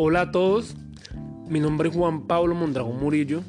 Hola 0.00 0.20
a 0.20 0.30
todos, 0.30 0.76
mi 1.48 1.58
nombre 1.58 1.88
es 1.88 1.96
Juan 1.96 2.28
Pablo 2.28 2.54
Mondragón 2.54 3.00
Murillo. 3.00 3.42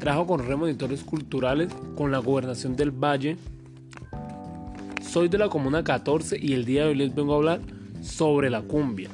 Trabajo 0.00 0.26
con 0.26 0.44
Remonitores 0.44 1.04
Culturales 1.04 1.72
con 1.94 2.10
la 2.10 2.18
Gobernación 2.18 2.74
del 2.74 2.90
Valle. 2.90 3.36
Soy 5.08 5.28
de 5.28 5.38
la 5.38 5.48
Comuna 5.48 5.84
14 5.84 6.36
y 6.42 6.54
el 6.54 6.64
día 6.64 6.82
de 6.82 6.88
hoy 6.88 6.94
les 6.96 7.14
vengo 7.14 7.34
a 7.34 7.36
hablar 7.36 7.60
sobre 8.02 8.50
la 8.50 8.62
cumbia. 8.62 9.08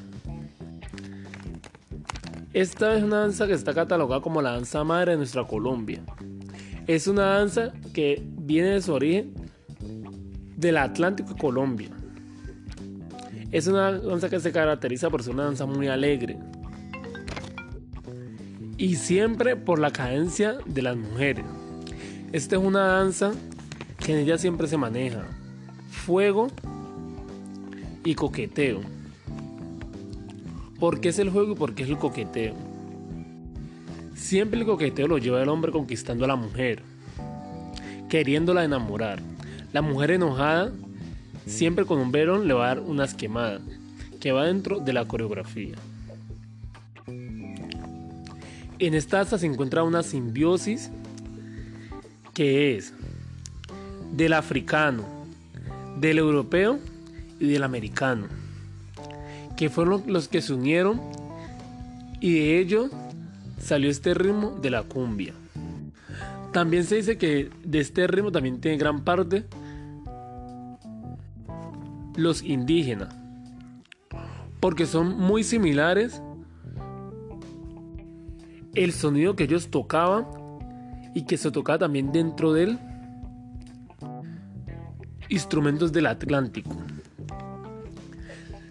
Esta 2.54 2.96
es 2.96 3.02
una 3.02 3.18
danza 3.18 3.46
que 3.46 3.52
está 3.52 3.74
catalogada 3.74 4.22
como 4.22 4.40
la 4.40 4.52
danza 4.52 4.84
madre 4.84 5.10
de 5.10 5.18
nuestra 5.18 5.46
Colombia. 5.46 6.00
Es 6.86 7.06
una 7.06 7.24
danza 7.24 7.74
que 7.92 8.26
viene 8.38 8.70
de 8.70 8.80
su 8.80 8.94
origen 8.94 9.34
del 10.56 10.78
Atlántico 10.78 11.34
y 11.36 11.38
Colombia. 11.38 11.90
Es 13.52 13.66
una 13.66 13.92
danza 13.92 14.30
que 14.30 14.40
se 14.40 14.50
caracteriza 14.50 15.10
por 15.10 15.22
ser 15.22 15.34
una 15.34 15.44
danza 15.44 15.66
muy 15.66 15.86
alegre. 15.86 16.38
Y 18.78 18.96
siempre 18.96 19.56
por 19.56 19.78
la 19.78 19.92
cadencia 19.92 20.56
de 20.64 20.82
las 20.82 20.96
mujeres. 20.96 21.44
Esta 22.32 22.56
es 22.56 22.62
una 22.62 22.86
danza 22.86 23.32
que 23.98 24.14
en 24.14 24.20
ella 24.20 24.38
siempre 24.38 24.66
se 24.66 24.78
maneja 24.78 25.22
fuego 25.90 26.48
y 28.04 28.14
coqueteo. 28.14 28.80
¿Por 30.80 31.00
qué 31.00 31.10
es 31.10 31.18
el 31.18 31.30
juego 31.30 31.52
y 31.52 31.54
por 31.54 31.74
qué 31.74 31.82
es 31.84 31.90
el 31.90 31.98
coqueteo? 31.98 32.54
Siempre 34.14 34.60
el 34.60 34.66
coqueteo 34.66 35.06
lo 35.06 35.18
lleva 35.18 35.42
el 35.42 35.48
hombre 35.48 35.70
conquistando 35.70 36.24
a 36.24 36.28
la 36.28 36.36
mujer, 36.36 36.82
queriéndola 38.08 38.64
enamorar. 38.64 39.20
La 39.72 39.82
mujer 39.82 40.12
enojada 40.12 40.72
siempre 41.46 41.84
con 41.84 41.98
un 41.98 42.12
verón 42.12 42.46
le 42.46 42.54
va 42.54 42.64
a 42.64 42.74
dar 42.74 42.80
unas 42.80 43.14
quemadas, 43.14 43.62
que 44.20 44.32
va 44.32 44.46
dentro 44.46 44.80
de 44.80 44.92
la 44.92 45.04
coreografía. 45.04 45.74
En 48.78 48.94
esta 48.94 49.18
danza 49.18 49.38
se 49.38 49.46
encuentra 49.46 49.84
una 49.84 50.02
simbiosis 50.02 50.90
que 52.34 52.76
es 52.76 52.92
del 54.12 54.32
africano, 54.32 55.04
del 55.98 56.18
europeo 56.18 56.78
y 57.38 57.46
del 57.46 57.62
americano, 57.62 58.26
que 59.56 59.70
fueron 59.70 60.04
los 60.06 60.28
que 60.28 60.42
se 60.42 60.52
unieron 60.52 61.00
y 62.20 62.34
de 62.34 62.58
ello 62.58 62.90
salió 63.60 63.90
este 63.90 64.14
ritmo 64.14 64.58
de 64.60 64.70
la 64.70 64.82
cumbia. 64.82 65.34
También 66.52 66.84
se 66.84 66.96
dice 66.96 67.16
que 67.16 67.50
de 67.64 67.80
este 67.80 68.06
ritmo 68.06 68.30
también 68.30 68.60
tiene 68.60 68.76
gran 68.76 69.04
parte 69.04 69.44
los 72.16 72.42
indígenas, 72.42 73.14
porque 74.60 74.86
son 74.86 75.18
muy 75.18 75.44
similares 75.44 76.22
el 78.74 78.92
sonido 78.92 79.36
que 79.36 79.44
ellos 79.44 79.68
tocaban 79.70 80.26
y 81.14 81.24
que 81.24 81.36
se 81.36 81.50
tocaba 81.50 81.78
también 81.78 82.12
dentro 82.12 82.52
de 82.52 82.64
él 82.64 82.78
instrumentos 85.28 85.92
del 85.92 86.06
Atlántico. 86.06 86.76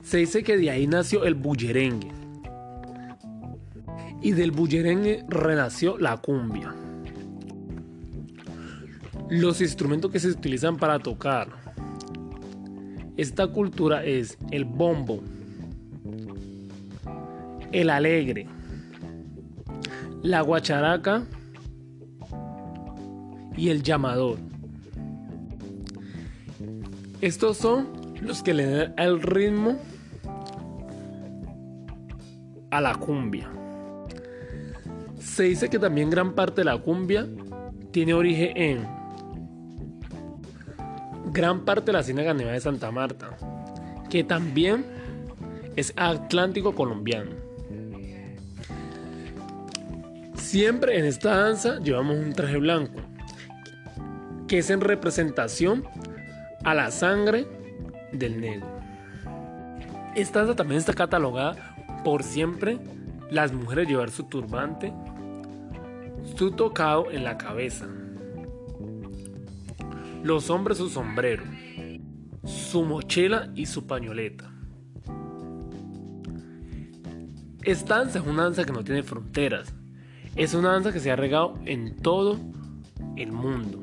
Se 0.03 0.17
dice 0.17 0.43
que 0.43 0.57
de 0.57 0.69
ahí 0.69 0.87
nació 0.87 1.23
el 1.25 1.35
bullerengue 1.35 2.11
y 4.21 4.31
del 4.33 4.51
bullerengue 4.51 5.25
renació 5.27 5.97
la 5.97 6.17
cumbia. 6.17 6.75
Los 9.29 9.61
instrumentos 9.61 10.11
que 10.11 10.19
se 10.19 10.27
utilizan 10.29 10.77
para 10.77 10.99
tocar 10.99 11.60
esta 13.21 13.45
cultura 13.45 14.03
es 14.03 14.35
el 14.49 14.65
bombo, 14.65 15.21
el 17.71 17.91
alegre, 17.91 18.47
la 20.23 20.41
guacharaca 20.41 21.23
y 23.55 23.69
el 23.69 23.83
llamador. 23.83 24.39
Estos 27.21 27.57
son 27.57 27.89
los 28.21 28.41
que 28.41 28.55
le 28.55 28.65
dan 28.65 28.93
el 28.97 29.21
ritmo 29.21 29.77
a 32.71 32.81
la 32.81 32.95
cumbia. 32.95 33.51
Se 35.19 35.43
dice 35.43 35.69
que 35.69 35.77
también 35.77 36.09
gran 36.09 36.33
parte 36.33 36.61
de 36.61 36.65
la 36.65 36.79
cumbia 36.79 37.27
tiene 37.91 38.15
origen 38.15 38.57
en 38.57 39.00
gran 41.31 41.61
parte 41.65 41.87
de 41.87 41.93
la 41.93 42.03
Ciénaga 42.03 42.33
Nevada 42.33 42.53
de 42.53 42.61
Santa 42.61 42.91
Marta, 42.91 43.37
que 44.09 44.23
también 44.23 44.85
es 45.75 45.93
Atlántico 45.95 46.75
colombiano. 46.75 47.31
Siempre 50.35 50.99
en 50.99 51.05
esta 51.05 51.37
danza 51.37 51.79
llevamos 51.79 52.17
un 52.17 52.33
traje 52.33 52.57
blanco, 52.57 52.99
que 54.47 54.57
es 54.59 54.69
en 54.69 54.81
representación 54.81 55.85
a 56.65 56.73
la 56.73 56.91
sangre 56.91 57.47
del 58.11 58.41
negro. 58.41 58.67
Esta 60.15 60.39
danza 60.39 60.57
también 60.57 60.79
está 60.79 60.93
catalogada 60.93 61.55
por 62.03 62.23
siempre 62.23 62.79
las 63.29 63.53
mujeres 63.53 63.87
llevar 63.87 64.11
su 64.11 64.25
turbante, 64.25 64.91
su 66.35 66.51
tocado 66.51 67.09
en 67.11 67.23
la 67.23 67.37
cabeza, 67.37 67.87
los 70.23 70.49
hombres 70.49 70.77
su 70.77 70.89
sombrero, 70.89 71.43
su 72.43 72.83
mochila 72.83 73.51
y 73.55 73.65
su 73.65 73.87
pañoleta. 73.87 74.51
Esta 77.63 77.99
danza 77.99 78.19
es 78.19 78.25
una 78.25 78.43
danza 78.43 78.65
que 78.65 78.71
no 78.71 78.83
tiene 78.83 79.03
fronteras. 79.03 79.73
Es 80.35 80.53
una 80.53 80.71
danza 80.71 80.91
que 80.91 80.99
se 80.99 81.11
ha 81.11 81.15
regado 81.15 81.59
en 81.65 81.97
todo 81.97 82.39
el 83.15 83.31
mundo. 83.31 83.79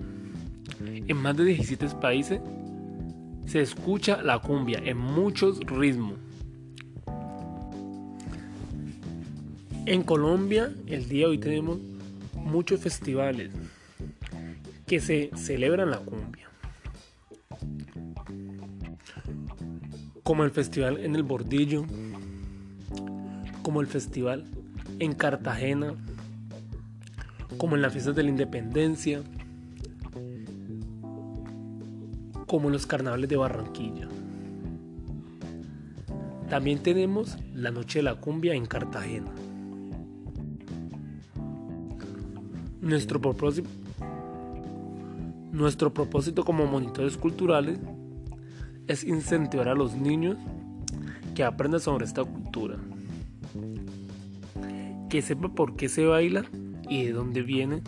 En 0.84 1.16
más 1.16 1.36
de 1.36 1.44
17 1.44 1.88
países 2.00 2.40
se 3.46 3.60
escucha 3.60 4.22
la 4.22 4.38
cumbia 4.40 4.80
en 4.84 4.98
muchos 4.98 5.60
ritmos. 5.60 6.18
En 9.86 10.02
Colombia, 10.02 10.70
el 10.86 11.08
día 11.08 11.26
de 11.26 11.30
hoy 11.30 11.38
tenemos 11.38 11.78
muchos 12.34 12.80
festivales 12.80 13.50
que 14.88 15.00
se 15.00 15.30
celebran 15.36 15.90
la 15.90 15.98
cumbia. 15.98 16.48
Como 20.22 20.44
el 20.44 20.50
festival 20.50 20.98
en 21.04 21.14
el 21.14 21.22
Bordillo, 21.22 21.84
como 23.62 23.82
el 23.82 23.86
festival 23.86 24.46
en 24.98 25.12
Cartagena, 25.14 25.94
como 27.58 27.76
en 27.76 27.82
las 27.82 27.92
fiestas 27.92 28.16
de 28.16 28.22
la 28.22 28.30
independencia, 28.30 29.22
como 32.46 32.68
en 32.68 32.72
los 32.72 32.86
carnavales 32.86 33.28
de 33.28 33.36
Barranquilla. 33.36 34.08
También 36.48 36.78
tenemos 36.78 37.36
la 37.52 37.70
Noche 37.70 37.98
de 37.98 38.04
la 38.04 38.14
Cumbia 38.14 38.54
en 38.54 38.64
Cartagena. 38.64 39.30
Nuestro 42.80 43.20
propósito, 43.20 43.68
nuestro 45.52 45.92
propósito 45.94 46.44
como 46.44 46.66
monitores 46.66 47.16
culturales 47.16 47.78
es 48.86 49.04
incentivar 49.04 49.68
a 49.68 49.74
los 49.74 49.94
niños 49.94 50.36
que 51.34 51.44
aprendan 51.44 51.80
sobre 51.80 52.04
esta 52.04 52.24
cultura, 52.24 52.76
que 55.08 55.22
sepa 55.22 55.48
por 55.48 55.76
qué 55.76 55.88
se 55.88 56.04
baila 56.04 56.44
y 56.88 57.04
de 57.04 57.12
dónde 57.12 57.42
viene. 57.42 57.82